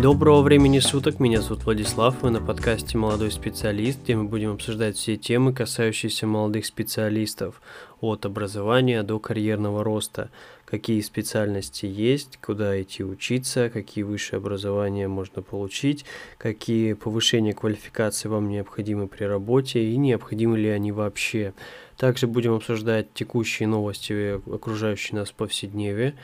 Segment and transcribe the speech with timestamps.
[0.00, 4.96] Доброго времени суток, меня зовут Владислав, вы на подкасте «Молодой специалист», где мы будем обсуждать
[4.96, 7.60] все темы, касающиеся молодых специалистов,
[8.00, 10.30] от образования до карьерного роста,
[10.64, 16.04] какие специальности есть, куда идти учиться, какие высшее образование можно получить,
[16.38, 21.54] какие повышения квалификации вам необходимы при работе и необходимы ли они вообще.
[21.96, 26.14] Также будем обсуждать текущие новости, окружающие нас в повседневе,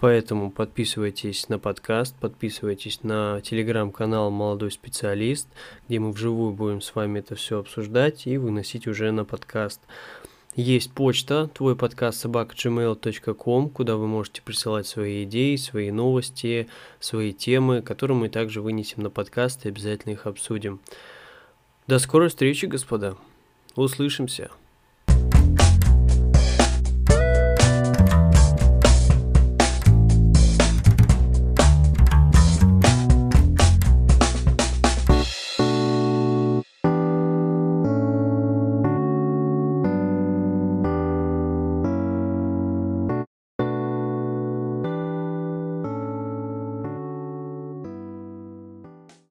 [0.00, 5.46] Поэтому подписывайтесь на подкаст, подписывайтесь на телеграм-канал «Молодой специалист»,
[5.86, 9.82] где мы вживую будем с вами это все обсуждать и выносить уже на подкаст.
[10.56, 16.66] Есть почта, твой подкаст собака.gmail.com, куда вы можете присылать свои идеи, свои новости,
[16.98, 20.80] свои темы, которые мы также вынесем на подкаст и обязательно их обсудим.
[21.86, 23.18] До скорой встречи, господа.
[23.76, 24.50] Услышимся.